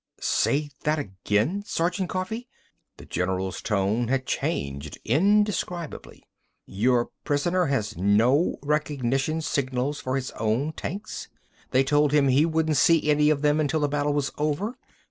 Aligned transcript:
Say 0.19 0.71
that 0.83 0.97
again, 0.97 1.61
Sergeant 1.63 2.09
Coffee!" 2.09 2.47
The 2.97 3.05
general's 3.05 3.61
tone 3.61 4.07
had 4.07 4.25
changed 4.25 4.97
indescribably. 5.05 6.23
"Your 6.65 7.11
prisoner 7.23 7.67
has 7.67 7.95
no 7.95 8.57
recognition 8.63 9.41
signals 9.41 9.99
for 9.99 10.15
his 10.15 10.31
own 10.31 10.73
tanks? 10.73 11.27
They 11.69 11.83
told 11.83 12.13
him 12.13 12.29
he 12.29 12.47
wouldn't 12.47 12.77
see 12.77 13.11
any 13.11 13.29
of 13.29 13.43
them 13.43 13.59
until 13.59 13.81
the 13.81 13.87
battle 13.87 14.13
was 14.15 14.31
over?... 14.39 14.75